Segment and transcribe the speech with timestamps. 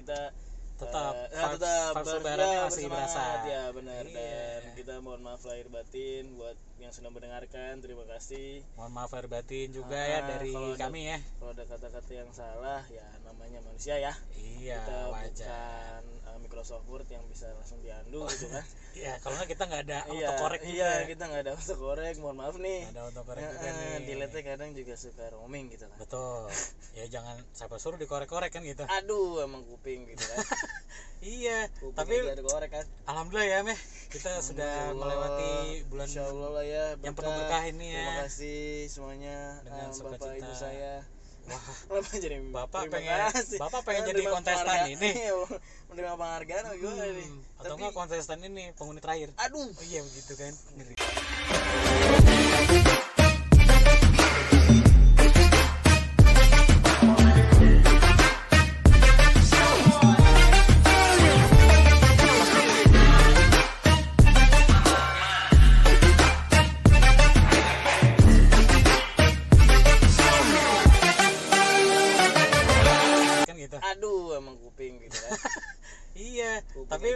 [0.00, 0.20] kita
[0.80, 3.22] Tetap, vibes- tetap vibes ber- lebarannya ya, masih berasa.
[3.44, 4.02] ya benar.
[4.02, 4.40] Iya.
[4.56, 7.72] dan kita mohon maaf lahir batin buat yang sudah mendengarkan.
[7.78, 8.64] Terima kasih.
[8.74, 11.18] Mohon maaf lahir batin juga ya Ah, dari kalau ada- kami ya.
[11.36, 14.16] kalau ada kata-kata yang salah ya namanya manusia ya.
[14.32, 15.48] Iya kita wajar.
[15.52, 15.79] bukan
[16.60, 18.60] Microsoft Word yang bisa langsung diandu gitu kan.
[18.90, 22.36] Iya kalau nggak kita nggak ada iya autocorrect iya juga kita nggak ada autocorrect mohon
[22.36, 22.80] maaf nih.
[22.82, 24.00] Nggak ada autocorrect Ya, juga eh, nih.
[24.04, 25.96] delete kadang juga suka roaming gitu kan.
[25.96, 26.42] Betul.
[26.92, 28.84] Ya jangan siapa suruh dikorek-korek kan gitu.
[28.84, 30.36] Aduh emang kuping gitu kan.
[31.20, 32.84] Iya kuping tapi ada korek kan.
[33.06, 33.78] Alhamdulillah ya meh.
[34.10, 35.52] Kita sudah melewati
[35.88, 37.96] bulan Insya Allah lah ya yang penuh berkah ini ya.
[37.96, 40.18] terima kasih semuanya Dengan sukacita.
[40.18, 40.92] bapak ibu saya
[41.90, 43.58] Kenapa jadi Bapak pengen- kasih.
[43.58, 45.10] Bapak pengen jadi kontestan ini.
[45.10, 45.34] Iya,
[45.90, 47.26] menerima penghargaan apa gimana nih.
[47.26, 49.28] hmm, atau Tapi- enggak kontestan ini penghuni terakhir.
[49.36, 49.66] Aduh.
[49.66, 50.52] Oh, iya begitu kan.
[50.78, 50.94] Ngeri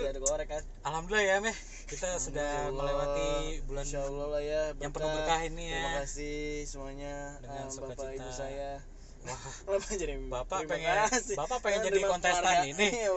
[0.00, 0.62] korek kan?
[0.82, 1.56] Alhamdulillah ya meh.
[1.84, 3.28] Kita sudah melewati
[3.62, 5.40] bulan Insya Allah lah ya yang penuh berkah.
[5.42, 5.74] ini ya.
[5.74, 8.14] terima kasih semuanya Dengan eh, bapak sukacita.
[8.16, 8.70] ibu saya.
[9.24, 9.40] Wah.
[9.64, 11.34] Kenapa jadi Bapak pengen- kasih.
[11.34, 12.70] Bapak pengen Eh, jadi kontestan penghargaan.
[12.70, 12.86] ini.
[13.00, 13.10] Iya,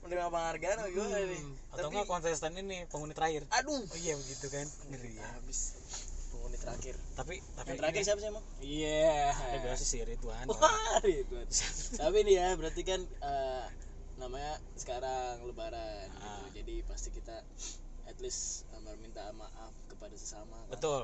[0.00, 3.42] menerima penghargaan nih hmm, atau Tapi- enggak kontestan ini penghuni terakhir.
[3.50, 3.80] Aduh.
[3.80, 4.66] Oh iya begitu kan?
[4.88, 5.28] Ngeri ya.
[5.30, 5.60] Habis.
[6.30, 6.94] Penghuni terakhir.
[7.12, 8.44] Tapi tapi yang terakhir ini- siapa sih emang?
[8.58, 9.12] Iya.
[9.32, 10.44] Ya biasa sih Ridwan.
[10.46, 11.44] Wah, Ridwan.
[12.00, 13.64] Tapi nih ya, berarti kan eh,
[14.20, 16.20] namanya sekarang lebaran gitu.
[16.22, 16.44] Ah.
[16.52, 17.36] Jadi pasti kita
[18.04, 20.76] at least eh, meminta maaf kepada sesama kan.
[20.76, 21.02] betul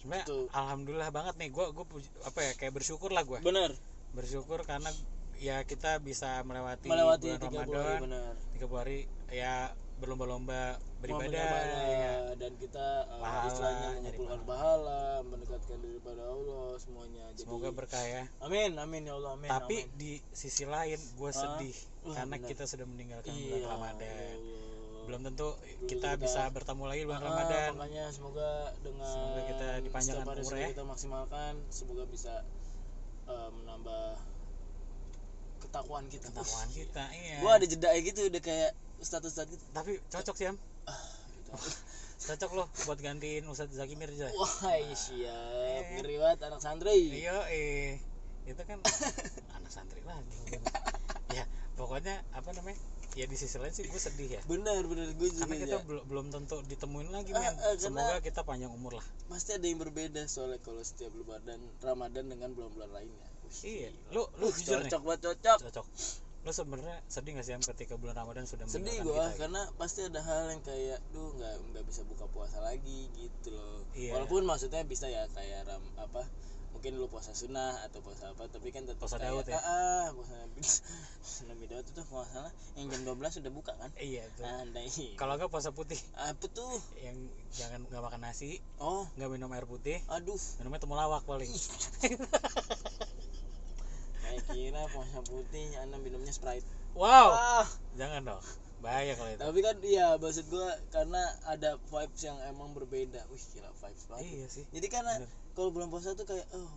[0.00, 0.44] sebenarnya Betul.
[0.52, 3.72] alhamdulillah banget nih gua puji- apa ya kayak bersyukur lah gua Bener.
[4.12, 4.88] bersyukur karena
[5.36, 8.32] ya kita bisa melewati, Melewati bulan 30 hari Ramadan bener.
[8.56, 8.98] 30 hari
[9.28, 9.54] ya
[9.94, 11.48] berlomba-lomba beribadah
[11.86, 17.24] ya dan kita Pahala, istilahnya mengumpulkan pahala, mendekatkan diri pada Allah semuanya.
[17.32, 19.48] Jadi semoga berkah ya Amin, amin ya Allah, amin.
[19.48, 19.96] tapi amin.
[19.96, 22.48] di sisi lain gue sedih wah, karena benar.
[22.48, 24.08] kita sudah meninggalkan iya, bulan Ramadan.
[24.08, 24.62] Allah.
[25.04, 27.70] belum tentu Belum kita kita- bisa bertemu lagi bulan Ah, Ramadan.
[27.74, 28.48] makanya semoga
[28.78, 30.68] dengan Semoga kita dipanjangkan umur ya.
[30.70, 32.34] kita maksimalkan semoga bisa
[33.24, 34.04] eh, menambah
[35.60, 36.28] ketakwaan kita.
[36.28, 37.36] Ketakuan kita iya.
[37.38, 39.64] Gua ada jeda gitu udah kayak status status gitu.
[39.70, 40.56] Tapi cocok sih am.
[40.84, 40.96] Ah,
[41.34, 41.50] gitu.
[42.26, 44.28] cocok loh buat gantiin Ustadz Zaki Mirza.
[44.30, 45.84] Wah iya, siap.
[45.94, 47.12] ngeri banget anak santri.
[47.14, 48.00] Iya eh
[48.44, 48.80] itu kan
[49.56, 50.60] anak santri lagi.
[51.30, 52.78] Ya pokoknya apa namanya?
[53.14, 54.40] Ya di sisi lain sih gue sedih ya.
[54.50, 55.86] Benar benar gue juga karena kita ya.
[55.86, 57.54] belum belum tentu ditemuin lagi Ah, men.
[57.62, 59.06] ah, semoga kita panjang umur lah.
[59.30, 63.28] Pasti ada yang berbeda soalnya kalau setiap lebaran Ramadan dengan bulan-bulan lainnya.
[63.46, 63.90] Wih, iya.
[64.10, 65.58] lu lu jujur cocok banget cocok.
[65.70, 65.86] Cocok.
[66.44, 69.40] Lu sebenarnya sedih gak sih ketika bulan Ramadan sudah sedih kita, gitu?
[69.40, 73.86] karena pasti ada hal yang kayak duh nggak nggak bisa buka puasa lagi gitu loh.
[73.94, 74.10] Iya.
[74.18, 76.26] walaupun maksudnya bisa ya kayak ram apa
[76.74, 79.56] mungkin lu puasa sunnah atau puasa apa tapi kan tetap Puasa kayak, Daud ya?
[79.56, 80.34] ah, ah puasa
[81.88, 83.90] Itu kalau nggak salah yang jam 12 sudah buka kan?
[84.00, 84.88] Iya tuh andai.
[85.20, 86.00] Kalau enggak puasa putih.
[86.16, 87.16] Apa tuh yang
[87.54, 89.06] jangan nggak makan nasi oh.
[89.14, 90.00] nggak minum air putih.
[90.10, 90.40] Aduh.
[90.62, 91.50] Minumnya temulawak paling.
[94.24, 96.66] Kayak kira puasa putih anda minumnya sprite.
[96.96, 97.34] Wow.
[97.34, 97.66] Ah.
[97.94, 98.42] Jangan dong.
[98.84, 99.40] Bahaya kalau itu.
[99.40, 103.24] Tapi kan iya maksud gua karena ada vibes yang emang berbeda.
[103.32, 104.24] Wih gila vibes banget.
[104.28, 104.64] Iya sih.
[104.74, 105.14] Jadi karena
[105.56, 106.68] kalau bulan puasa tuh kayak oh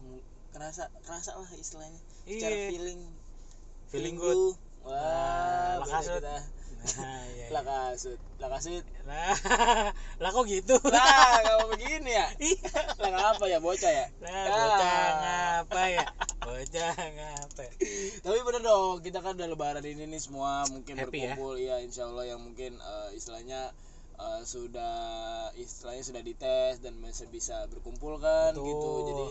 [0.55, 1.99] kerasa kerasa lah istilahnya.
[2.23, 2.67] Secara Iya.
[2.71, 3.01] feeling.
[3.91, 4.66] Feeling feeling good.
[4.87, 6.23] Wah Nah, lakasut.
[6.23, 6.37] kita.
[6.87, 7.47] Nah iya, iya.
[7.51, 9.33] lakasut lakasut nah
[10.23, 10.75] lah kok gitu?
[10.87, 12.27] Lah kalau begini ya?
[12.39, 12.69] Iya.
[12.95, 13.57] Lah ngapa ya?
[13.59, 14.05] Bocah ya?
[14.23, 16.05] Nah bocah ngapa ya?
[16.39, 17.61] Bocah ngapa?
[17.65, 17.71] Ya?
[18.23, 21.33] tapi bener dong kita kan udah lebaran ini nih semua mungkin Happy ya?
[21.35, 21.55] berkumpul.
[21.59, 23.73] Ya insya Allah yang mungkin eh, istilahnya
[24.15, 24.95] eh, sudah
[25.57, 28.63] istilahnya sudah dites dan masih bisa berkumpul kan Betul.
[28.69, 29.25] gitu jadi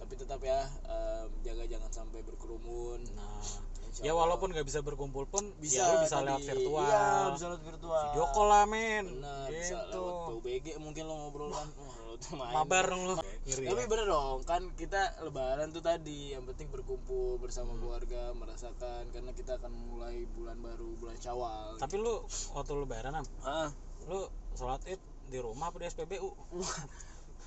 [0.00, 3.00] tapi tetap ya eh, jaga jangan sampai berkerumun.
[3.14, 3.69] Nah
[4.00, 6.26] ya walaupun nggak bisa berkumpul pun bisa ya bisa tadi.
[6.30, 6.86] lewat virtual.
[6.86, 7.02] iya
[7.34, 8.04] bisa lewat virtual.
[8.14, 9.04] Video call lah men.
[9.18, 9.90] Benar bisa gitu.
[9.98, 11.68] lewat PUBG mungkin lo ngobrol kan.
[11.74, 13.14] Lo mabar dong lu.
[13.18, 13.88] Ngiri tapi ya.
[13.88, 17.80] bener dong kan kita lebaran tuh tadi yang penting berkumpul bersama Hmm.
[17.82, 21.78] keluarga merasakan karena kita akan mulai bulan baru bulan syawal.
[21.78, 22.22] Tapi lu
[22.54, 23.70] waktu lebaran am ah
[24.06, 25.00] lu sholat id
[25.30, 26.28] di rumah apa di SPBU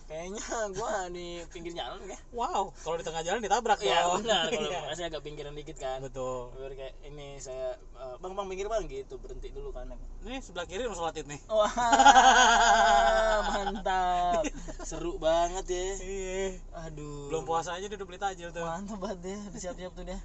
[0.06, 0.44] kayaknya
[0.76, 2.20] gua di pinggir jalan ya.
[2.36, 4.24] Wow kalau di tengah jalan ditabrak dong.
[4.24, 6.00] benar kalau masih agak pinggiran dikit kan.
[6.04, 6.54] Betul.
[6.56, 9.92] Baru kayak ini saya eh, bang bang pinggir bang gitu berhenti dulu kan.
[10.24, 11.40] Nih sebelah kiri lu sholat nih.
[11.50, 11.74] Wah
[13.54, 14.44] mantap.
[14.84, 15.86] Seru banget ya.
[16.00, 16.46] Iya.
[16.90, 17.32] Aduh.
[17.32, 18.64] Belum puasa aja dia udah beli tajil tuh.
[18.64, 20.20] Mantap banget dia udah siap-siap tuh dia.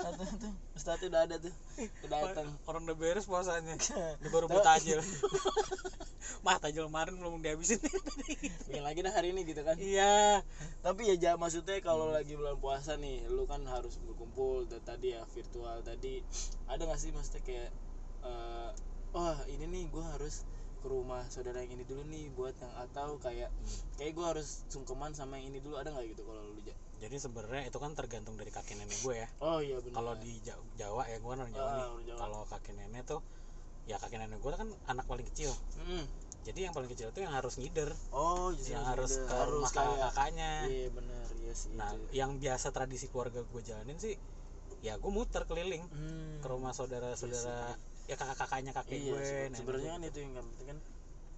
[0.00, 1.54] Tuh tuh ustadznya udah ada tuh.
[2.08, 3.76] Udah datang orang udah beres puasanya.
[4.22, 4.98] Dia baru beli tajil.
[6.42, 7.78] Mah tajil kemarin belum dihabisin.
[8.66, 9.78] Bikin lagi dah hari ini gitu kan.
[9.78, 10.42] Iya.
[10.82, 15.22] Tapi ya maksudnya kalau lagi bulan puasa nih lu kan harus berkumpul dan tadi ya
[15.30, 16.18] virtual tadi.
[16.66, 17.70] Ada gak sih maksudnya kayak
[18.26, 18.70] eh
[19.14, 20.42] wah ini nih gue harus
[20.82, 23.54] ke rumah saudara yang ini dulu nih buat yang atau kayak
[23.94, 25.78] kayak gue harus sungkeman sama yang ini dulu.
[25.78, 26.74] Ada nggak gitu kalau lu ja?
[26.98, 29.28] Jadi sebenarnya itu kan tergantung dari kakek nenek gue ya.
[29.38, 30.02] Oh iya benar.
[30.02, 32.18] Kalau di Ja- Jawa ya gue orang Jawa Ah, nih.
[32.18, 33.22] kalau kakek nenek tuh
[33.86, 35.54] ya kakek nenek gue kan anak paling kecil.
[35.78, 36.10] Mm.
[36.42, 37.90] Jadi yang paling kecil tuh yang harus ngider.
[38.10, 40.50] Oh justru yang harus ke rumah kayak kakaknya.
[40.66, 42.06] Iya benar iya sih nah itu.
[42.12, 44.14] yang biasa tradisi keluarga gue jalanin sih
[44.80, 46.38] ya gue muter keliling Hmm.
[46.38, 49.22] ke rumah saudara-saudara ya kakak-kakaknya kakek iya gue
[49.52, 50.10] sebenarnya kan gitu.
[50.10, 50.78] itu yang penting kan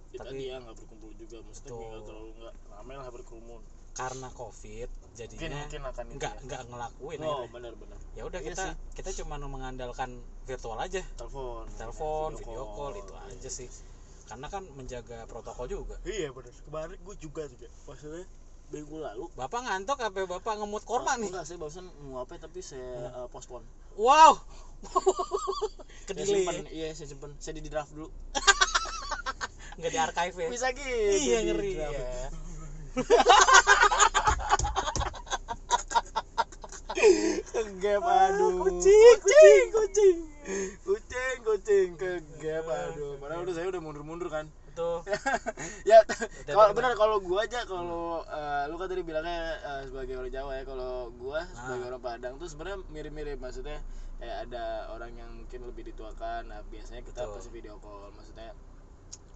[0.07, 3.61] ya Tapi- tadi ya nggak berkumpul juga maksudnya nggak terlalu nggak ramai lah berkerumun.
[3.95, 6.43] Karena covid mungkin jadinya mungkin akan itu nggak ya.
[6.43, 7.51] nggak ngelakuin oh akhirnya.
[7.53, 8.73] benar-benar ya udah Iya kita sih.
[8.93, 10.09] kita cuma mengandalkan
[10.43, 11.01] virtual aja.
[11.15, 11.63] Telepon.
[11.71, 13.69] Telepon video call itu aja sih
[14.25, 15.95] karena kan menjaga protokol juga.
[16.03, 18.25] Iya benar kemarin gue juga juga maksudnya
[18.73, 19.25] minggu lalu.
[19.37, 21.29] Bapak ngantuk apa bapak ngemut korma Ah, nih?
[21.29, 23.65] Enggak saya barusan mau apa tapi saya eh, postpone.
[23.95, 24.41] Wow.
[26.05, 26.65] Saya kedile simpen.
[26.69, 27.31] Iya saya simpen.
[27.41, 28.09] Saya di draft dulu.
[29.81, 30.49] Nggak di archive ya?
[30.53, 30.89] Bisa gitu
[31.25, 31.89] iya ngeri ya.
[37.51, 38.61] Kegap aduh.
[38.63, 40.17] kucing, kucing kucing.
[40.85, 41.04] Kucing
[41.41, 43.15] kucing kegap aduh.
[43.17, 44.45] padahal udah saya udah mundur-mundur kan.
[44.71, 44.99] Tuh
[45.89, 46.03] ya
[46.45, 50.51] kalau benar kalau gua aja kalau eh, lu kan tadi bilangnya eh, sebagai orang Jawa
[50.53, 51.89] ya kalau gua sebagai Ah.
[51.89, 53.37] orang Padang tuh sebenarnya mirip-mirip.
[53.37, 53.79] Maksudnya
[54.15, 56.49] kayak ada orang yang mungkin lebih dituakan.
[56.49, 57.33] Nah biasanya kita Betul.
[57.33, 58.11] pasti video call.
[58.11, 58.51] Maksudnya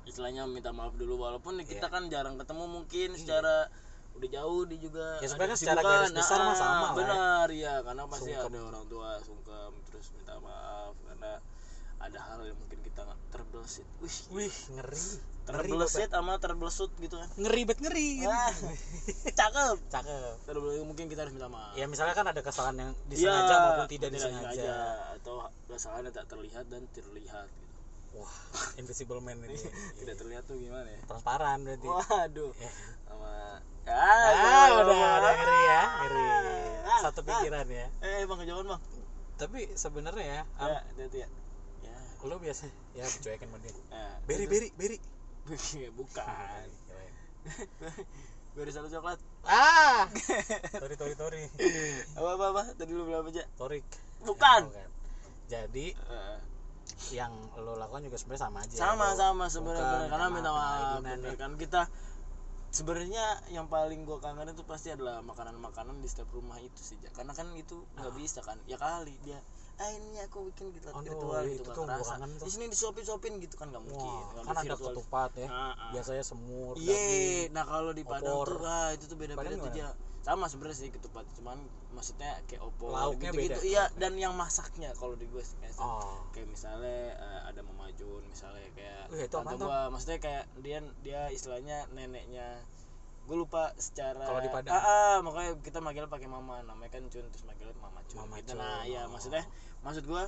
[0.04, 1.16] istilahnya minta maaf dulu.
[1.18, 1.88] Walaupun kita Iya.
[1.90, 3.72] kan jarang ketemu mungkin secara
[4.12, 5.24] udah jauh di juga.
[5.24, 6.96] Ya, sebenarnya secara garis besar mah Nah, sama lah ya.
[6.98, 8.52] benar ya karena pasti Sungkem.
[8.52, 10.92] ada orang tua sungkem terus minta maaf.
[11.02, 11.32] Karena
[12.00, 15.04] ada hal yang mungkin kita nggak terbelsit wih wih ngeri
[15.44, 18.54] terbelsit sama terbelesut gitu kan ngeri bet ngeri Wah,
[19.30, 19.76] cakep.
[19.90, 21.74] cakep Terbelesut mungkin kita harus minta maaf.
[21.74, 24.74] ya misalnya kan ada kesalahan yang Iya, disengaja maupun tidak disengaja
[25.14, 25.36] atau
[25.66, 27.76] kesalahan yang tak terlihat dan terlihat gitu.
[28.16, 28.36] wah
[28.80, 29.60] invisible man ini
[29.98, 31.02] Tidak terlihat tuh gimana ya?
[31.04, 32.52] transparan berarti Waduh.
[32.56, 32.72] Ya.
[33.04, 33.30] Sama
[33.84, 34.30] ya, ah
[34.70, 36.28] sama- udah ada ngeri ya ngeri
[36.86, 38.82] Ah, satu pikiran ya Eh, Bang kejauhan, Bang.
[39.36, 41.30] tapi sebenarnya ya Ya, hati-hati ya.
[42.28, 42.68] Lo biasa
[42.98, 43.74] ya dicuekin sama dia
[44.28, 44.98] beri beri beri
[45.96, 46.68] Bukan.
[48.58, 49.20] Beri satu coklat.
[49.48, 50.06] ah
[50.84, 51.44] tori tori tori
[52.18, 52.64] Apa apa apa?
[52.76, 53.46] Tadi lu bilang apa aja?
[53.56, 53.86] torik
[54.20, 54.62] Bukan.
[54.76, 54.86] Ya,
[55.48, 55.96] jadi
[57.16, 61.00] yang lo lakukan juga sebenarnya sama aja sama Lo sama sebenarnya karena minta maaf,
[61.40, 61.82] kan kita
[62.70, 67.10] sebenarnya yang paling gua kangen itu pasti adalah makanan-makanan di setiap rumah itu sih Ja.
[67.12, 69.42] karena kan itu nggak bisa kan ya kali dia
[69.76, 71.88] ah ini aku bikin gitu Aduh, virtual gitu itu kan
[72.20, 72.44] tuh.
[72.44, 75.72] di sini disuapin suapin gitu kan nggak mungkin Wah, kan ada virtual- ketupat ya Ah,
[75.72, 75.92] ah.
[75.92, 79.92] biasanya semur Iya, nah kalau di Padang tuh ah, itu tuh beda-beda Padang tuh gimana?
[80.30, 81.58] Sama sebenarnya sih ketupat, cuman
[81.90, 83.58] maksudnya kayak opor Lauknya gitu-gitu.
[83.58, 83.66] beda.
[83.66, 88.68] Iya, dan yang masaknya kalau di gue biasa oh kayak misalnya eh, ada memajun misalnya
[88.76, 92.60] kayak Wih, itu tante gua maksudnya kayak dia dia istilahnya neneknya
[93.30, 94.74] gue lupa secara Kalau di Padang?
[94.74, 98.42] ah, ah, makanya kita manggil pakai mama namanya kan cun terus manggil mama cun Mama
[98.42, 99.14] gitu nah ya oh.
[99.14, 99.46] maksudnya
[99.86, 100.28] maksud gua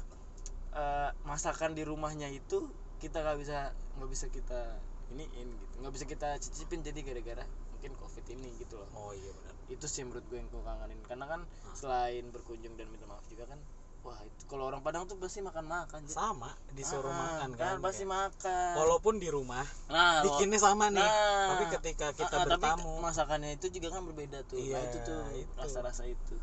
[0.77, 2.69] eh, masakan di rumahnya itu
[3.01, 4.77] kita nggak bisa nggak bisa kita
[5.11, 7.45] iniin gitu nggak bisa kita cicipin jadi gara-gara
[7.81, 8.85] mungkin covid ini gitu loh.
[8.93, 9.53] Oh iya benar.
[9.67, 11.01] Itu sih menurut gue yang gue kangenin.
[11.01, 11.73] Karena kan Ah.
[11.73, 13.57] selain berkunjung dan minta maaf juga kan
[14.01, 18.01] wah itu kalau orang Padang tuh pasti makan makan sama disuruh Ah, makan kan, pasti
[18.01, 18.13] kayak.
[18.35, 18.73] makan.
[18.75, 21.01] Walaupun di rumah nah bikinnya sama nih.
[21.01, 22.93] Nah, tapi ketika kita ah, ah, tapi bertamu.
[22.99, 24.57] masakannya itu juga kan berbeda tuh.
[24.57, 25.53] Nah Iya, itu tuh itu.
[25.55, 26.37] rasa-rasa itu.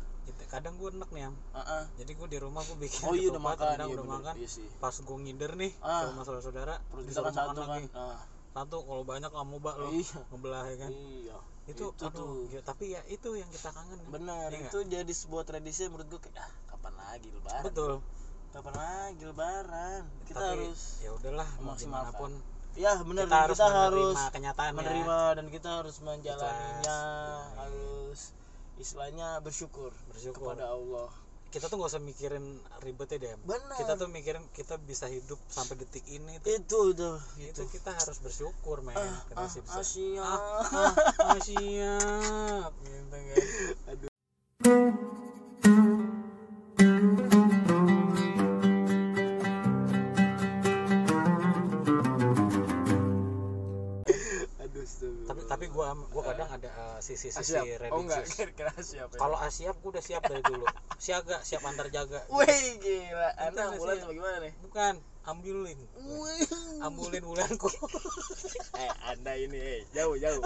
[0.49, 1.35] Kadang gue enak nih Am.
[1.51, 1.83] Ah, ah.
[1.95, 3.63] jadi gue di rumah gue bikin oh iya udah makan.
[3.69, 4.15] iya udah bener.
[4.17, 4.33] makan.
[4.35, 4.67] Iya sih.
[4.75, 5.99] Pas gue ngider nih Ah.
[6.01, 7.69] ke rumah saudara-saudara disuruh kan makan satu kan.
[7.69, 7.87] lagi.
[7.93, 8.19] Ah,
[8.49, 10.19] satu kalau banyak kamu bak lo iya.
[10.33, 10.91] ngebelah ya kan?
[10.91, 11.37] Iya.
[11.69, 14.09] Itu, itu aduh, ya, tapi ya itu yang kita kangen kan?
[14.09, 17.63] benar Iya itu jadi sebuah tradisi menurut gue kayak ah kapan lagi lebaran?
[17.69, 17.93] Betul.
[18.49, 20.01] Kapan lagi lebaran?
[20.25, 22.31] Kita tapi harus ya udahlah gimana pun
[22.77, 26.99] ya benar kita harus kita menerima harus kenyataan menerima dan kita harus menjalaninya.
[27.01, 27.57] Ikhlas.
[27.57, 28.19] harus
[28.79, 30.55] istilahnya bersyukur, Bersyukur.
[30.55, 31.11] kepada Allah
[31.49, 32.45] kita tuh gak usah mikirin
[32.85, 33.77] ribetnya deh benar.
[33.81, 36.49] Kita tuh mikirin kita bisa hidup sampai detik ini tuh.
[36.53, 38.93] Itu tuh itu itu kita harus bersyukur men.
[38.93, 39.59] Ah, ah, bisa.
[39.65, 40.23] ah, siap.
[40.23, 40.93] ah, ah,
[41.33, 42.71] ah, siap.
[42.85, 43.17] Gitu
[43.89, 45.18] aduh
[56.99, 57.89] sisi-sisi Asyap.
[57.89, 59.19] Oh enggak, religius kira siapa ya?
[59.19, 60.65] kalau asiap gua udah siap dari dulu
[60.95, 64.53] siaga siap antar jaga Wih gila, ambulan nggak atau gimana nih?
[64.59, 65.79] bukan ambulin
[66.79, 67.69] ambulin bulanku
[68.81, 70.41] eh anda ini eh jauh jauh.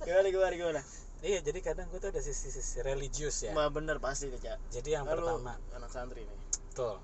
[0.00, 0.80] gimana gimana gimana?
[1.20, 4.58] iya jadi kadang gua tuh ada sisi-sisi religius ya Mah bener pasti nih cak.
[4.70, 6.38] jadi yang Kan lu pertama anak santri nih.
[6.68, 6.98] betul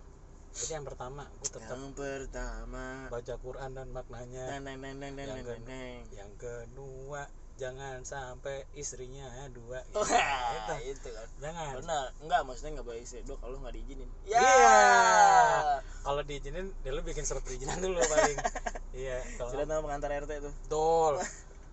[0.51, 2.85] jadi yang pertama gua tetap Yang pertama.
[3.09, 6.01] baca Quran dan maknanya Neng neng neng neng neng Yang neng neng.
[6.11, 7.23] yang kedua
[7.59, 9.99] jangan sampai istrinya dua gitu.
[9.99, 10.75] Wah, Itu.
[10.95, 11.29] itu kan.
[11.43, 14.09] jangan Benar, enggak maksudnya enggak boleh istri dok kalau nggak diizinin.
[14.25, 14.39] Iya.
[14.39, 15.83] Ya.
[16.07, 18.39] kalau diizinin dia lu bikin surat perizinan dulu paling
[19.05, 20.51] iya kalau Sudah nama pengantar RT itu.
[20.55, 21.15] betul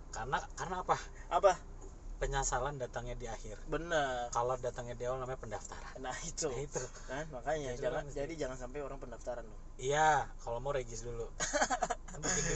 [0.10, 0.98] karena karena apa
[1.30, 1.52] Apa?
[2.16, 4.32] Penyesalan datangnya di akhir Benar.
[4.32, 6.48] kalau datangnya di awal namanya pendaftaran Nah itu.
[6.48, 9.60] nah, itu Kan makanya Itu jangan jadi jangan sampai orang pendaftaran loh.
[9.76, 11.28] iya kalau mau regis dulu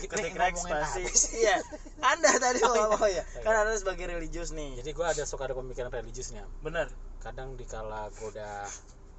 [0.09, 1.03] Ketik Rex pasti.
[1.37, 1.59] Iya.
[1.99, 2.87] Anda tadi Oh, iya.
[2.89, 3.23] apa ya?
[3.27, 3.59] Oh, Kan iya.
[3.61, 4.79] Anda sebagai religius nih.
[4.79, 6.87] jadi gua ada suka ada pemikiran religiusnya Benar.
[7.19, 8.53] kadang dikala gua udah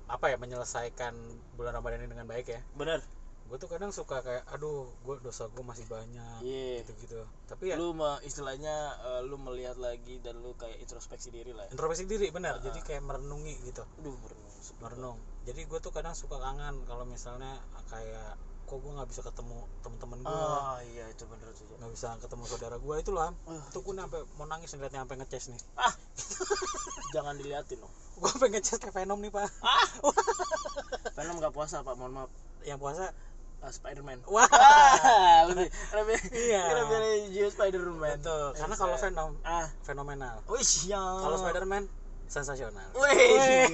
[0.09, 1.15] apa ya menyelesaikan
[1.55, 3.05] bulan Ramadan ini dengan baik ya Benar.
[3.51, 6.81] Gue tuh kadang suka kayak aduh gue dosa gue masih banyak Iya.
[6.81, 11.29] gitu gitu tapi ya Lu me- istilahnya eh, lu melihat lagi dan lu kayak introspeksi
[11.29, 11.71] diri lah ya.
[11.71, 12.63] introspeksi diri benar Ah.
[12.63, 14.51] jadi kayak merenungi gitu Aduh, merenung.
[14.79, 19.59] merenung jadi gue tuh kadang suka kangen kalau misalnya kayak kok gue nggak bisa ketemu
[19.83, 21.75] temen-temen gue Oh iya itu bener tuh.
[21.75, 23.59] nggak bisa ketemu saudara gue itu lah Uh.
[23.67, 25.95] itu gue sampai mau nangis ngeliatnya sampai ngeces nih Ah.
[27.11, 27.91] Jangan diliatin loh.
[28.17, 29.51] gue pengen ngeces kayak Venom nih pak
[31.17, 32.31] Venom nggak puasa pak, mohon maaf.
[32.61, 33.11] yang puasa
[33.61, 34.25] Ah, Spiderman.
[34.33, 36.63] wah Ah, lebih lebih Iya.
[36.81, 38.17] lebih religius Spiderman.
[38.17, 41.21] betul karena kalau Venom ah, fenomenal wih siap.
[41.21, 41.85] kalau Spiderman
[42.31, 43.69] sensasional Wih,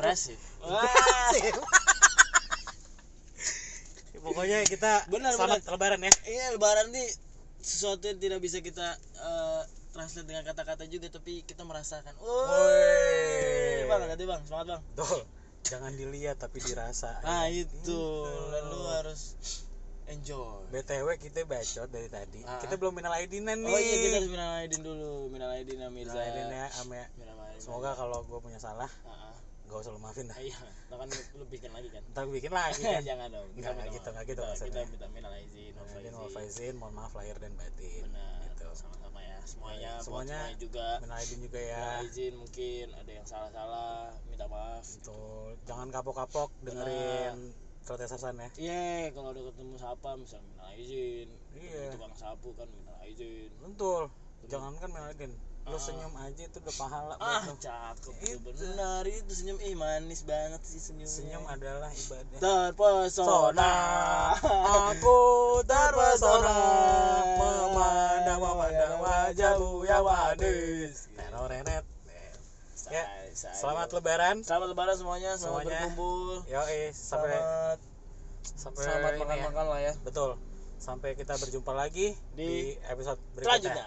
[0.00, 0.38] impresif.
[0.64, 0.88] Wah.
[4.24, 7.08] pokoknya kita Benar, selamat lebaran ya Iya, lebaran nih
[7.60, 9.62] sesuatu yang tidak bisa kita eh,
[9.94, 12.12] translate dengan kata-kata juga, tapi kita merasakan.
[12.18, 14.82] Woi, bang, hati bang, semangat bang.
[14.90, 15.22] Betul.
[15.64, 17.18] Jangan dilihat tapi dirasa.
[17.20, 17.64] Nah Ya.
[17.64, 18.02] itu,
[18.50, 19.20] lalu harus
[20.06, 20.60] enjoy.
[20.68, 22.40] BTW kita bacot dari tadi.
[22.44, 22.60] Ah.
[22.60, 23.72] Kita belum minal aidinan nih.
[23.72, 26.12] Oh iya kita harus minal aidin dulu, minal aidin ya Mirza.
[26.12, 27.00] Minal aidin ya, Ame.
[27.00, 27.56] Aidin.
[27.56, 29.34] Semoga kalau gue punya salah, Ah, ah.
[29.64, 30.36] gak usah lu maafin dah.
[30.36, 30.58] Ah, Iya,
[30.90, 32.02] kan lu, lu bikin lagi kan.
[32.12, 33.00] Ntar bikin lagi kan.
[33.10, 33.48] Jangan dong.
[33.50, 34.12] Nggak, nggak minta gitu, maaf.
[34.12, 34.84] nggak gitu Kita, kita maksudnya.
[34.92, 36.34] minta minal aidin, wal aidin faizin.
[36.36, 38.02] faizin, mohon maaf lahir dan batin.
[38.04, 38.36] Benar.
[38.44, 38.66] Gitu.
[38.76, 39.33] Sama-sama ya.
[39.44, 40.86] Semuanya, buat Semuanya semuanya juga.
[41.04, 41.76] Minal aidin juga ya.
[41.78, 44.84] Minal izin mungkin ada yang salah-salah, minta maaf.
[44.84, 45.48] Betul.
[45.68, 47.36] Jangan kapok-kapok dengerin
[47.84, 48.48] Trotes Sarsan ya.
[48.56, 51.28] Iya, kalau udah ketemu siapa misalnya minal izin.
[51.52, 51.84] Iya.
[51.92, 53.50] Tukang sapu kan minal izin.
[53.60, 54.02] Betul.
[54.48, 55.32] Jangan kan minal aidin.
[55.64, 55.80] Lu Ah.
[55.80, 58.36] senyum aja itu udah pahala Ah, cakep Itu.
[58.44, 61.08] benar itu senyum ih manis banget sih senyumnya.
[61.08, 62.36] Senyum adalah ibadah.
[62.36, 63.72] terpesona
[64.92, 65.18] aku
[65.64, 66.56] terpesona
[67.34, 71.84] memandang memandang wajahmu yang manis terorenet
[72.86, 73.48] ya say.
[73.56, 75.80] selamat lebaran selamat lebaran semuanya selamat Semuanya.
[75.80, 76.60] berkumpul yo
[76.92, 77.78] sampai selamat
[78.54, 79.64] sampai selamat ini makan ya.
[79.64, 80.30] lah ya betul
[80.76, 82.52] sampai kita berjumpa lagi di, Di
[82.84, 83.86] episode berikutnya selanjutnya